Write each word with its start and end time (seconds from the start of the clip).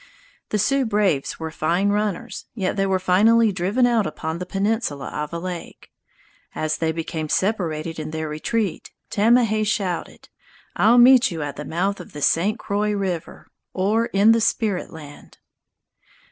The 0.49 0.57
Sioux 0.57 0.83
braves 0.87 1.39
were 1.39 1.51
fine 1.51 1.89
runners, 1.89 2.45
yet 2.55 2.75
they 2.75 2.87
were 2.87 2.97
finally 2.97 3.51
driven 3.51 3.85
out 3.85 4.07
upon 4.07 4.39
the 4.39 4.47
peninsula 4.47 5.09
of 5.09 5.31
a 5.31 5.37
lake. 5.37 5.91
As 6.55 6.77
they 6.77 6.91
became 6.91 7.29
separated 7.29 7.99
in 7.99 8.09
their 8.09 8.27
retreat, 8.27 8.89
Tamahay 9.11 9.63
shouted, 9.63 10.29
"I'll 10.75 10.97
meet 10.97 11.29
you 11.29 11.43
at 11.43 11.55
the 11.55 11.65
mouth 11.65 11.99
of 11.99 12.13
the 12.13 12.21
St. 12.23 12.57
Croix 12.57 12.93
River, 12.93 13.45
or 13.75 14.07
in 14.07 14.31
the 14.31 14.41
spirit 14.41 14.91
land!" 14.91 15.37